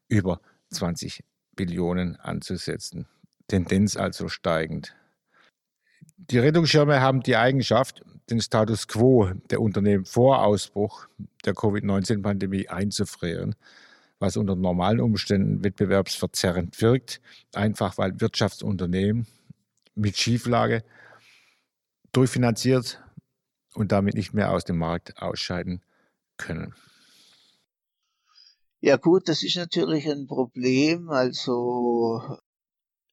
über 0.09 0.41
20 0.71 1.25
Billionen 1.57 2.17
anzusetzen. 2.17 3.07
Tendenz 3.49 3.97
also 3.97 4.29
steigend. 4.29 4.95
Die 6.31 6.39
Rettungsschirme 6.39 7.01
haben 7.01 7.23
die 7.23 7.37
Eigenschaft, 7.37 8.03
den 8.31 8.41
Status 8.41 8.87
quo 8.87 9.31
der 9.51 9.61
Unternehmen 9.61 10.05
vor 10.05 10.45
Ausbruch 10.45 11.09
der 11.45 11.53
Covid-19-Pandemie 11.55 12.69
einzufrieren, 12.69 13.57
was 14.21 14.37
unter 14.37 14.55
normalen 14.55 15.01
Umständen 15.01 15.65
wettbewerbsverzerrend 15.65 16.81
wirkt, 16.81 17.21
einfach 17.55 17.99
weil 17.99 18.21
Wirtschaftsunternehmen 18.21 19.27
mit 19.97 20.17
Schieflage 20.17 20.85
durchfinanziert 22.13 23.03
und 23.75 23.91
damit 23.91 24.15
nicht 24.15 24.33
mehr 24.33 24.53
aus 24.53 24.65
dem 24.65 24.79
Markt 24.79 25.21
ausscheiden 25.21 25.83
können. 26.37 26.75
Ja 28.81 28.97
gut, 28.97 29.29
das 29.29 29.43
ist 29.43 29.57
natürlich 29.57 30.09
ein 30.09 30.27
Problem. 30.27 31.11
Also 31.11 32.39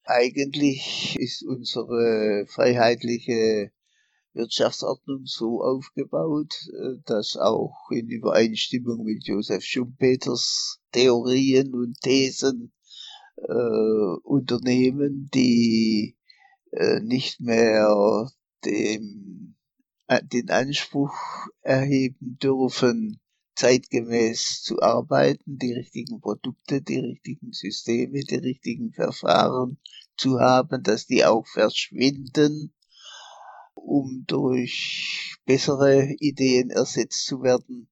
eigentlich 0.10 1.16
ist 1.20 1.44
unsere 1.44 2.46
freiheitliche 2.48 3.72
Wirtschaftsordnung 4.34 5.25
so 5.25 5.62
aufgebaut, 5.62 6.54
äh, 6.72 7.01
dass 7.06 7.38
auch 7.38 7.89
in 7.92 8.10
Übereinstimmung 8.10 9.04
mit 9.04 9.25
Josef 9.25 9.63
Schumpeters 9.63 10.80
Theorien 10.92 11.74
und 11.74 12.00
Thesen 12.01 12.72
äh, 13.38 14.18
Unternehmen, 14.24 15.30
die 15.34 16.18
äh, 16.72 17.00
nicht 17.01 17.42
mehr 17.42 18.30
dem, 18.66 19.56
äh, 20.08 20.22
den 20.24 20.50
Anspruch 20.50 21.13
erheben 21.62 22.38
dürfen, 22.42 23.20
zeitgemäß 23.60 24.62
zu 24.63 24.82
arbeiten, 24.82 25.58
die 25.58 25.74
richtigen 25.74 26.22
Produkte, 26.22 26.82
die 26.82 27.00
richtigen 27.00 27.51
Systeme, 27.51 28.22
die 28.22 28.38
richtigen 28.38 28.94
Verfahren 28.94 29.78
zu 30.16 30.39
haben, 30.39 30.82
dass 30.82 31.08
die 31.08 31.25
auch 31.25 31.46
verschwinden, 31.46 32.74
um 33.75 34.24
durch 34.28 35.36
bessere 35.46 36.06
Ideen 36.20 36.70
ersetzt 36.70 37.25
zu 37.25 37.44
werden, 37.44 37.89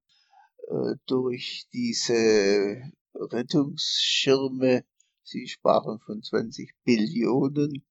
äh, 0.70 0.96
durch 1.06 1.68
diese 1.74 2.82
Rettungsschirme, 3.14 4.86
Sie 5.24 5.48
sprachen 5.48 6.00
von 6.00 6.24
20 6.24 6.76
Billionen, 6.86 7.86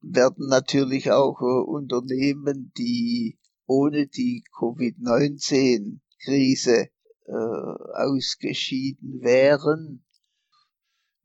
werden 0.00 0.46
natürlich 0.46 1.10
auch 1.10 1.40
äh, 1.40 1.68
Unternehmen, 1.68 2.72
die 2.76 3.40
ohne 3.66 4.06
die 4.06 4.44
Covid-19 4.56 5.98
Krise 6.22 6.90
äh, 7.26 7.32
ausgeschieden 7.32 9.22
wären, 9.22 10.04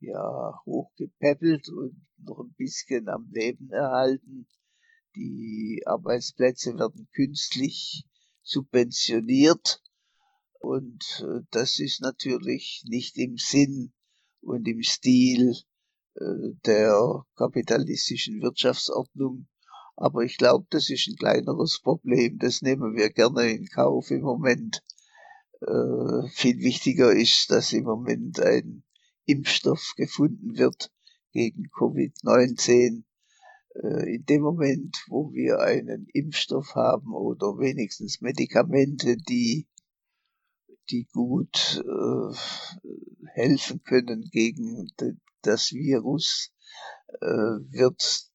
ja, 0.00 0.60
hochgepäppelt 0.64 1.68
und 1.68 2.06
noch 2.18 2.40
ein 2.40 2.54
bisschen 2.56 3.08
am 3.08 3.28
Leben 3.30 3.70
erhalten. 3.70 4.46
Die 5.14 5.82
Arbeitsplätze 5.86 6.78
werden 6.78 7.08
künstlich 7.14 8.04
subventioniert. 8.42 9.82
Und 10.60 11.04
äh, 11.20 11.42
das 11.50 11.78
ist 11.78 12.00
natürlich 12.00 12.82
nicht 12.86 13.16
im 13.18 13.36
Sinn 13.36 13.92
und 14.40 14.66
im 14.68 14.82
Stil 14.82 15.54
äh, 16.14 16.52
der 16.64 17.24
kapitalistischen 17.36 18.40
Wirtschaftsordnung 18.40 19.48
aber 19.96 20.22
ich 20.22 20.36
glaube, 20.36 20.66
das 20.70 20.90
ist 20.90 21.08
ein 21.08 21.16
kleineres 21.16 21.80
Problem. 21.82 22.38
Das 22.38 22.62
nehmen 22.62 22.94
wir 22.94 23.10
gerne 23.10 23.50
in 23.50 23.66
Kauf 23.66 24.10
im 24.10 24.22
Moment. 24.22 24.82
Äh, 25.62 26.28
viel 26.28 26.58
wichtiger 26.60 27.12
ist, 27.12 27.50
dass 27.50 27.72
im 27.72 27.84
Moment 27.84 28.38
ein 28.40 28.84
Impfstoff 29.24 29.94
gefunden 29.96 30.58
wird 30.58 30.92
gegen 31.32 31.70
Covid-19. 31.70 33.04
Äh, 33.82 34.16
in 34.16 34.24
dem 34.26 34.42
Moment, 34.42 34.96
wo 35.08 35.32
wir 35.32 35.60
einen 35.60 36.06
Impfstoff 36.12 36.74
haben 36.74 37.14
oder 37.14 37.58
wenigstens 37.58 38.20
Medikamente, 38.20 39.16
die 39.16 39.66
die 40.90 41.08
gut 41.12 41.82
äh, 41.84 42.36
helfen 43.34 43.82
können 43.82 44.22
gegen 44.30 44.88
das 45.42 45.72
Virus, 45.72 46.52
äh, 47.20 47.26
wird 47.26 48.30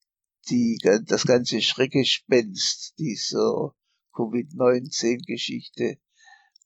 die, 0.50 0.78
das 1.06 1.24
ganze 1.24 1.60
Schreckgespenst 1.60 2.98
dieser 2.98 3.74
Covid-19-Geschichte 4.14 5.98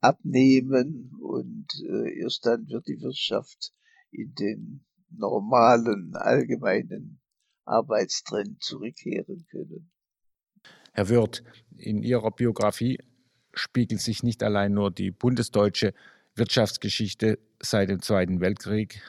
abnehmen 0.01 1.13
und 1.21 1.67
äh, 1.89 2.21
erst 2.21 2.47
dann 2.47 2.69
wird 2.69 2.87
die 2.87 3.01
Wirtschaft 3.01 3.73
in 4.11 4.35
den 4.35 4.85
normalen, 5.11 6.15
allgemeinen 6.15 7.21
Arbeitstrend 7.65 8.63
zurückkehren 8.63 9.47
können. 9.51 9.91
Herr 10.93 11.09
Wirth, 11.09 11.43
in 11.77 12.03
Ihrer 12.03 12.31
Biografie 12.31 12.99
spiegelt 13.53 14.01
sich 14.01 14.23
nicht 14.23 14.43
allein 14.43 14.73
nur 14.73 14.91
die 14.91 15.11
bundesdeutsche 15.11 15.95
Wirtschaftsgeschichte 16.35 17.39
seit 17.61 17.89
dem 17.91 18.03
Zweiten 18.03 18.41
Weltkrieg 18.41 19.01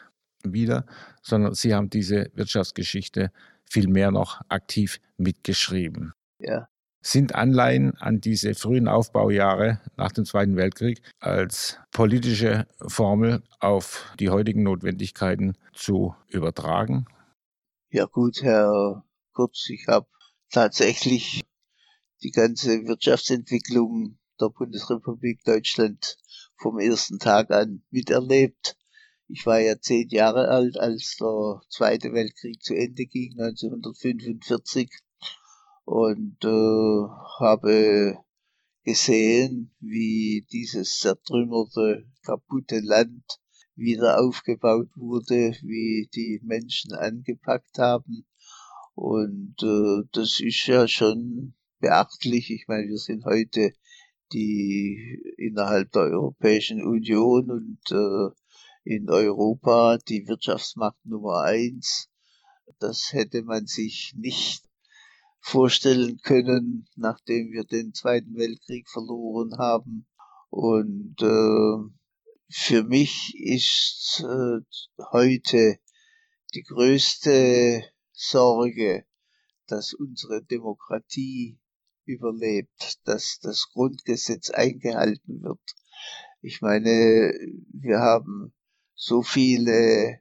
wider, 0.44 0.86
sondern 1.22 1.54
Sie 1.54 1.74
haben 1.74 1.90
diese 1.90 2.32
Wirtschaftsgeschichte 2.34 3.32
viel 3.70 3.88
mehr 3.88 4.12
noch 4.12 4.42
aktiv 4.50 5.00
mitgeschrieben. 5.18 6.14
Ja. 6.40 6.68
Sind 7.02 7.36
Anleihen 7.36 7.96
an 7.96 8.20
diese 8.20 8.54
frühen 8.54 8.88
Aufbaujahre 8.88 9.80
nach 9.96 10.12
dem 10.12 10.26
Zweiten 10.26 10.58
Weltkrieg 10.58 11.02
als 11.20 11.80
politische 11.92 12.68
Formel 12.86 13.44
auf 13.60 14.14
die 14.20 14.30
heutigen 14.30 14.64
Notwendigkeiten 14.64 15.58
zu 15.74 16.16
übertragen? 16.28 17.06
Ja 17.90 18.06
gut, 18.06 18.42
Herr 18.42 19.06
Kurz, 19.32 19.70
ich 19.70 19.88
habe 19.88 20.08
tatsächlich 20.52 21.46
die 22.24 22.32
ganze 22.32 22.86
Wirtschaftsentwicklung 22.88 24.18
der 24.42 24.50
Bundesrepublik 24.50 25.44
Deutschland 25.44 26.18
vom 26.58 26.80
ersten 26.80 27.20
Tag 27.20 27.52
an 27.52 27.84
miterlebt. 27.90 28.76
Ich 29.30 29.46
war 29.46 29.60
ja 29.60 29.78
zehn 29.80 30.08
Jahre 30.10 30.48
alt, 30.48 30.78
als 30.78 31.18
der 31.20 31.62
Zweite 31.70 32.14
Weltkrieg 32.14 32.64
zu 32.64 32.74
Ende 32.74 33.06
ging, 33.06 33.34
1945, 33.34 34.90
und 35.84 36.38
äh, 36.46 37.08
habe 37.40 38.18
gesehen, 38.84 39.76
wie 39.82 40.48
dieses 40.52 41.00
zertrümmerte, 41.00 42.06
kaputte 42.24 42.80
Land 42.80 43.24
wieder 43.76 44.22
aufgebaut 44.22 44.90
wurde, 44.96 45.58
wie 45.62 46.10
die 46.16 46.40
Menschen 46.44 46.94
angepackt 46.94 47.78
haben. 47.80 48.26
Und 48.96 49.56
äh, 49.62 50.08
das 50.14 50.40
ist 50.40 50.66
ja 50.68 50.88
schon 50.88 51.54
beachtlich. 51.80 52.50
Ich 52.50 52.66
meine, 52.68 52.88
wir 52.88 52.98
sind 52.98 53.26
heute 53.26 53.74
die 54.32 55.22
innerhalb 55.38 55.92
der 55.92 56.04
Europäischen 56.04 56.82
Union 56.82 57.52
und 57.52 57.92
äh, 57.92 58.34
in 58.88 59.10
Europa 59.10 59.98
die 59.98 60.28
Wirtschaftsmacht 60.30 61.06
Nummer 61.06 61.42
eins. 61.42 62.08
Das 62.80 63.12
hätte 63.12 63.44
man 63.44 63.66
sich 63.66 64.14
nicht 64.16 64.64
vorstellen 65.42 66.20
können, 66.24 66.88
nachdem 66.96 67.52
wir 67.52 67.66
den 67.66 67.94
Zweiten 67.94 68.36
Weltkrieg 68.36 68.88
verloren 68.88 69.58
haben. 69.58 70.08
Und 70.50 71.22
äh, 71.22 71.92
für 72.50 72.84
mich 72.84 73.36
ist 73.38 74.24
äh, 74.26 74.60
heute 75.12 75.80
die 76.54 76.64
größte 76.64 77.84
Sorge, 78.14 79.06
dass 79.68 79.94
unsere 79.94 80.46
Demokratie 80.46 81.60
überlebt, 82.06 83.00
dass 83.04 83.40
das 83.42 83.68
Grundgesetz 83.74 84.50
eingehalten 84.50 85.44
wird. 85.44 85.60
Ich 86.42 86.62
meine, 86.62 87.34
wir 87.74 88.00
haben 88.00 88.54
so 89.00 89.22
viele 89.22 90.20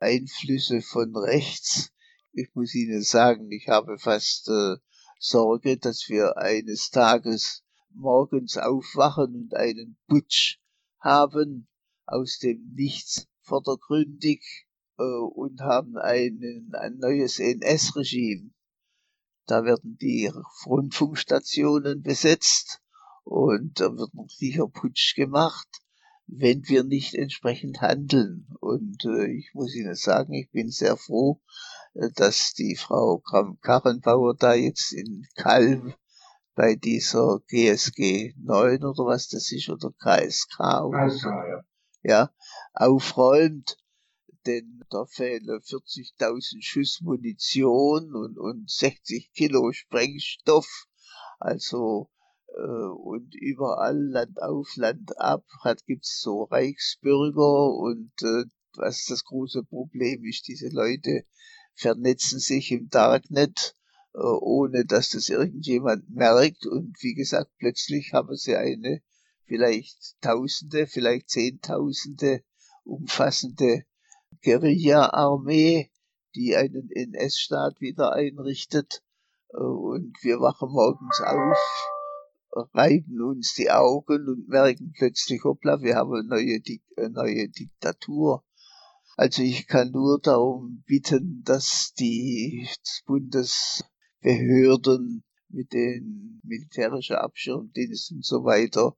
Einflüsse 0.00 0.82
von 0.82 1.16
rechts. 1.16 1.92
Ich 2.32 2.52
muss 2.54 2.74
Ihnen 2.74 3.02
sagen, 3.02 3.52
ich 3.52 3.68
habe 3.68 3.98
fast 3.98 4.48
äh, 4.48 4.76
Sorge, 5.20 5.78
dass 5.78 6.08
wir 6.08 6.36
eines 6.36 6.90
Tages 6.90 7.62
morgens 7.90 8.56
aufwachen 8.56 9.36
und 9.36 9.54
einen 9.54 9.96
Putsch 10.08 10.58
haben 10.98 11.68
aus 12.04 12.38
dem 12.38 12.74
Nichts 12.74 13.28
vordergründig 13.42 14.66
äh, 14.98 15.02
und 15.02 15.60
haben 15.60 15.96
einen, 15.96 16.72
ein 16.74 16.98
neues 16.98 17.38
NS-Regime. 17.38 18.50
Da 19.46 19.64
werden 19.64 19.96
die 19.98 20.28
Rundfunkstationen 20.66 22.02
besetzt 22.02 22.80
und 23.22 23.78
da 23.78 23.96
wird 23.96 24.14
noch 24.14 24.28
sicher 24.28 24.66
Putsch 24.66 25.14
gemacht 25.14 25.80
wenn 26.32 26.68
wir 26.68 26.84
nicht 26.84 27.14
entsprechend 27.14 27.80
handeln. 27.80 28.46
Und 28.60 29.04
äh, 29.04 29.26
ich 29.26 29.50
muss 29.54 29.74
Ihnen 29.74 29.94
sagen, 29.94 30.32
ich 30.34 30.50
bin 30.50 30.70
sehr 30.70 30.96
froh, 30.96 31.40
äh, 31.94 32.10
dass 32.14 32.52
die 32.54 32.76
Frau 32.76 33.18
Kram-Karrenbauer 33.18 34.36
da 34.36 34.54
jetzt 34.54 34.92
in 34.92 35.26
Kalm 35.34 35.94
bei 36.54 36.74
dieser 36.74 37.40
GSG 37.48 38.34
9 38.38 38.84
oder 38.84 39.06
was 39.06 39.28
das 39.28 39.50
ist, 39.50 39.68
oder 39.68 39.92
KSK 39.92 40.84
oder 40.84 41.10
so, 41.10 41.28
ja. 41.28 41.64
ja, 42.02 42.30
aufräumt, 42.74 43.76
denn 44.46 44.82
da 44.90 45.04
fehlen 45.06 45.44
40.000 45.44 46.62
Schuss 46.62 47.00
Munition 47.00 48.14
und, 48.14 48.38
und 48.38 48.70
60 48.70 49.32
Kilo 49.32 49.72
Sprengstoff. 49.72 50.86
Also 51.38 52.10
und 52.58 53.34
überall 53.34 53.96
Land 53.96 54.42
auf, 54.42 54.76
Land 54.76 55.18
ab. 55.20 55.44
Hat 55.62 55.84
gibt's 55.86 56.20
so 56.20 56.44
Reichsbürger 56.44 57.74
und 57.74 58.12
äh, 58.22 58.44
was 58.76 59.04
das 59.06 59.24
große 59.24 59.64
Problem 59.64 60.24
ist, 60.24 60.46
diese 60.48 60.68
Leute 60.68 61.24
vernetzen 61.74 62.38
sich 62.38 62.70
im 62.72 62.88
Darknet, 62.88 63.74
äh, 64.14 64.18
ohne 64.18 64.84
dass 64.84 65.10
das 65.10 65.28
irgendjemand 65.28 66.08
merkt. 66.10 66.66
Und 66.66 66.96
wie 67.02 67.14
gesagt, 67.14 67.50
plötzlich 67.58 68.12
haben 68.12 68.36
sie 68.36 68.56
eine 68.56 69.02
vielleicht 69.44 70.20
Tausende, 70.20 70.86
vielleicht 70.86 71.30
Zehntausende 71.30 72.42
umfassende 72.84 73.84
Guerilla-Armee, 74.42 75.90
die 76.34 76.56
einen 76.56 76.90
NS-Staat 76.90 77.80
wieder 77.80 78.12
einrichtet. 78.12 79.02
Äh, 79.52 79.56
und 79.56 80.16
wir 80.22 80.40
wachen 80.40 80.70
morgens 80.70 81.20
auf, 81.20 81.58
reiben 82.52 83.22
uns 83.22 83.54
die 83.54 83.70
Augen 83.70 84.28
und 84.28 84.48
merken 84.48 84.92
plötzlich, 84.96 85.44
hoppla, 85.44 85.82
wir 85.82 85.94
haben 85.96 86.14
eine 86.14 86.24
neue, 86.24 86.60
eine 86.96 87.10
neue 87.10 87.48
Diktatur. 87.48 88.42
Also 89.16 89.42
ich 89.42 89.66
kann 89.66 89.90
nur 89.90 90.20
darum 90.20 90.84
bitten, 90.86 91.42
dass 91.44 91.92
die 91.98 92.68
Bundesbehörden 93.06 95.24
mit 95.48 95.72
den 95.72 96.40
militärischen 96.42 97.16
Abschirmdiensten 97.16 98.18
und 98.18 98.24
so 98.24 98.44
weiter, 98.44 98.96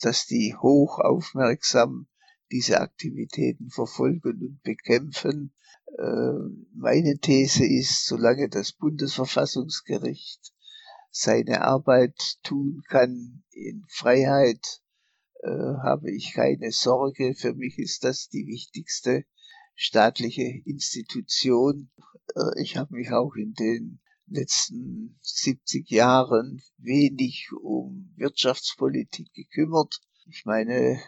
dass 0.00 0.26
die 0.26 0.56
hoch 0.60 0.98
aufmerksam 0.98 2.08
diese 2.50 2.80
Aktivitäten 2.80 3.70
verfolgen 3.70 4.42
und 4.42 4.60
bekämpfen. 4.62 5.54
Äh, 5.98 6.32
meine 6.74 7.18
These 7.18 7.64
ist, 7.64 8.06
solange 8.06 8.48
das 8.48 8.72
Bundesverfassungsgericht 8.72 10.52
seine 11.12 11.60
Arbeit 11.60 12.38
tun 12.42 12.82
kann 12.88 13.44
in 13.52 13.84
Freiheit, 13.86 14.80
äh, 15.42 15.48
habe 15.48 16.10
ich 16.10 16.32
keine 16.32 16.72
Sorge. 16.72 17.34
Für 17.34 17.52
mich 17.52 17.78
ist 17.78 18.02
das 18.02 18.28
die 18.28 18.46
wichtigste 18.46 19.24
staatliche 19.74 20.62
Institution. 20.64 21.90
Äh, 22.34 22.62
ich 22.62 22.78
habe 22.78 22.94
mich 22.94 23.12
auch 23.12 23.34
in 23.34 23.52
den 23.52 24.00
letzten 24.26 25.18
70 25.20 25.90
Jahren 25.90 26.62
wenig 26.78 27.50
um 27.62 28.14
Wirtschaftspolitik 28.16 29.34
gekümmert. 29.34 30.00
Ich 30.26 30.46
meine, 30.46 30.98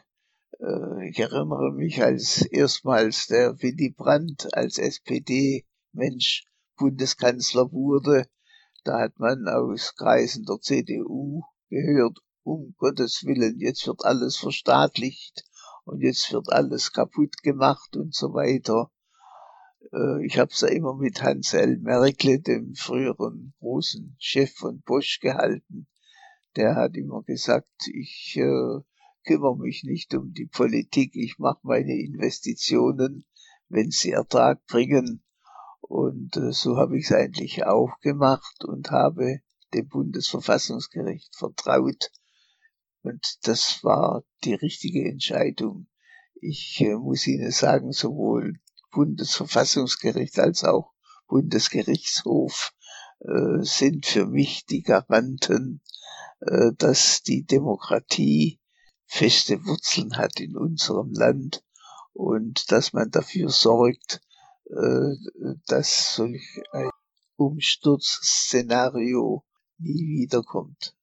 äh, 0.60 1.08
ich 1.08 1.18
erinnere 1.18 1.72
mich, 1.72 2.02
als 2.02 2.42
erstmals 2.42 3.26
der 3.28 3.62
Willy 3.62 3.88
Brandt 3.90 4.52
als 4.52 4.76
SPD-Mensch 4.76 6.44
Bundeskanzler 6.76 7.72
wurde, 7.72 8.26
da 8.84 9.00
hat 9.00 9.18
man 9.18 9.48
aus 9.48 9.96
Kreisen 9.96 10.44
der 10.44 10.60
CDU 10.60 11.42
gehört, 11.70 12.18
um 12.42 12.74
Gottes 12.76 13.24
Willen, 13.24 13.58
jetzt 13.58 13.86
wird 13.86 14.04
alles 14.04 14.36
verstaatlicht 14.36 15.44
und 15.84 16.00
jetzt 16.00 16.32
wird 16.32 16.52
alles 16.52 16.92
kaputt 16.92 17.42
gemacht 17.42 17.96
und 17.96 18.14
so 18.14 18.34
weiter. 18.34 18.90
Äh, 19.92 20.24
ich 20.26 20.38
habe 20.38 20.50
es 20.52 20.60
ja 20.60 20.68
immer 20.68 20.94
mit 20.94 21.22
Hans 21.22 21.54
L. 21.54 21.78
Merkle, 21.78 22.40
dem 22.40 22.74
früheren 22.74 23.54
großen 23.60 24.14
Chef 24.18 24.52
von 24.52 24.82
Bosch, 24.82 25.20
gehalten. 25.20 25.88
Der 26.56 26.76
hat 26.76 26.96
immer 26.96 27.22
gesagt, 27.22 27.88
ich 27.92 28.36
äh, 28.36 28.80
kümmere 29.24 29.56
mich 29.58 29.84
nicht 29.84 30.14
um 30.14 30.32
die 30.32 30.46
Politik, 30.46 31.16
ich 31.16 31.38
mache 31.38 31.60
meine 31.62 31.98
Investitionen, 31.98 33.24
wenn 33.68 33.90
sie 33.90 34.12
Ertrag 34.12 34.64
bringen. 34.66 35.24
Und 35.88 36.36
äh, 36.36 36.52
so 36.52 36.76
habe 36.76 36.98
ich 36.98 37.04
es 37.04 37.12
eigentlich 37.12 37.64
auch 37.66 38.00
gemacht 38.00 38.64
und 38.64 38.90
habe 38.90 39.40
dem 39.74 39.88
Bundesverfassungsgericht 39.88 41.36
vertraut. 41.36 42.10
Und 43.02 43.38
das 43.42 43.84
war 43.84 44.24
die 44.44 44.54
richtige 44.54 45.06
Entscheidung. 45.08 45.86
Ich 46.40 46.80
äh, 46.80 46.94
muss 46.94 47.26
Ihnen 47.26 47.50
sagen, 47.50 47.92
sowohl 47.92 48.54
Bundesverfassungsgericht 48.92 50.38
als 50.38 50.64
auch 50.64 50.92
Bundesgerichtshof 51.28 52.72
äh, 53.20 53.62
sind 53.62 54.06
für 54.06 54.26
mich 54.26 54.64
die 54.64 54.82
Garanten, 54.82 55.82
äh, 56.40 56.72
dass 56.78 57.22
die 57.22 57.44
Demokratie 57.44 58.58
feste 59.06 59.64
Wurzeln 59.66 60.16
hat 60.16 60.40
in 60.40 60.56
unserem 60.56 61.12
Land 61.12 61.62
und 62.14 62.72
dass 62.72 62.94
man 62.94 63.10
dafür 63.10 63.50
sorgt, 63.50 64.22
dass 65.66 66.16
solch 66.16 66.60
ein 66.72 66.90
Umsturzszenario 67.36 69.44
nie 69.78 70.22
wiederkommt. 70.22 70.94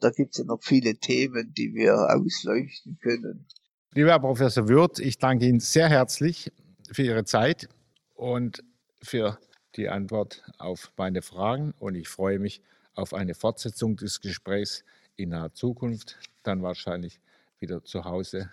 Da 0.00 0.10
gibt 0.10 0.34
es 0.34 0.38
ja 0.38 0.44
noch 0.44 0.62
viele 0.62 0.96
Themen, 0.96 1.52
die 1.54 1.74
wir 1.74 1.94
ausleuchten 2.14 2.98
können. 3.00 3.46
Lieber 3.94 4.10
Herr 4.10 4.20
Professor 4.20 4.68
Würth, 4.68 4.98
ich 4.98 5.18
danke 5.18 5.46
Ihnen 5.46 5.60
sehr 5.60 5.88
herzlich 5.88 6.52
für 6.92 7.02
Ihre 7.02 7.24
Zeit 7.24 7.68
und 8.14 8.62
für 9.02 9.38
die 9.76 9.88
Antwort 9.88 10.42
auf 10.58 10.92
meine 10.96 11.22
Fragen. 11.22 11.72
Und 11.78 11.94
ich 11.94 12.08
freue 12.08 12.38
mich 12.38 12.60
auf 12.94 13.14
eine 13.14 13.34
Fortsetzung 13.34 13.96
des 13.96 14.20
Gesprächs 14.20 14.84
in 15.16 15.30
naher 15.30 15.54
Zukunft, 15.54 16.18
dann 16.42 16.62
wahrscheinlich 16.62 17.20
wieder 17.58 17.84
zu 17.84 18.04
Hause 18.04 18.50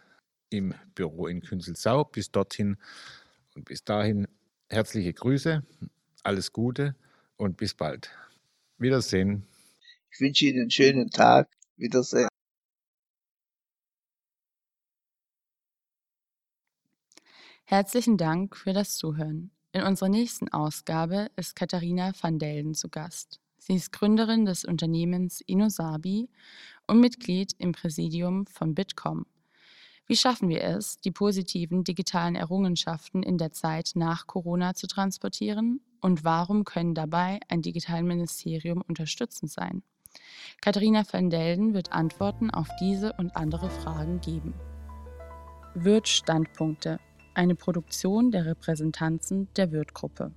im 0.49 0.73
Büro 0.95 1.27
in 1.27 1.41
Künzelsau. 1.41 2.05
Bis 2.05 2.31
dorthin 2.31 2.77
und 3.55 3.65
bis 3.65 3.83
dahin 3.83 4.27
herzliche 4.73 5.13
Grüße, 5.13 5.63
alles 6.23 6.51
Gute 6.51 6.95
und 7.37 7.57
bis 7.57 7.73
bald. 7.73 8.09
Wiedersehen. 8.77 9.47
Ich 10.11 10.19
wünsche 10.19 10.45
Ihnen 10.45 10.61
einen 10.61 10.71
schönen 10.71 11.09
Tag. 11.09 11.49
Wiedersehen. 11.77 12.27
Herzlichen 17.65 18.17
Dank 18.17 18.55
für 18.55 18.73
das 18.73 18.95
Zuhören. 18.95 19.51
In 19.71 19.81
unserer 19.83 20.09
nächsten 20.09 20.49
Ausgabe 20.49 21.31
ist 21.35 21.55
Katharina 21.55 22.11
van 22.19 22.37
Delden 22.37 22.75
zu 22.75 22.89
Gast. 22.89 23.39
Sie 23.57 23.75
ist 23.75 23.93
Gründerin 23.93 24.45
des 24.45 24.65
Unternehmens 24.65 25.41
Inosabi 25.41 26.29
und 26.85 26.99
Mitglied 26.99 27.53
im 27.59 27.71
Präsidium 27.71 28.45
von 28.45 28.75
Bitkom. 28.75 29.25
Wie 30.05 30.17
schaffen 30.17 30.49
wir 30.49 30.61
es, 30.63 30.97
die 30.97 31.11
positiven 31.11 31.85
digitalen 31.85 32.35
Errungenschaften 32.35 33.23
in 33.23 33.37
der 33.37 33.53
Zeit 33.53 33.91
nach 33.95 34.27
Corona 34.27 34.73
zu 34.73 34.87
transportieren? 34.87 35.79
Und 36.01 36.25
warum 36.25 36.65
können 36.65 36.93
dabei 36.93 37.39
ein 37.47 37.61
Digitalministerium 37.61 38.81
unterstützend 38.81 39.49
sein? 39.49 39.81
Katharina 40.61 41.03
van 41.09 41.29
Delden 41.29 41.73
wird 41.73 41.93
Antworten 41.93 42.51
auf 42.51 42.67
diese 42.81 43.13
und 43.13 43.35
andere 43.37 43.69
Fragen 43.69 44.19
geben. 44.19 44.53
Wirt 45.73 46.09
Standpunkte. 46.09 46.99
Eine 47.33 47.55
Produktion 47.55 48.29
der 48.29 48.45
Repräsentanzen 48.45 49.47
der 49.55 49.71
Wirt-Gruppe. 49.71 50.33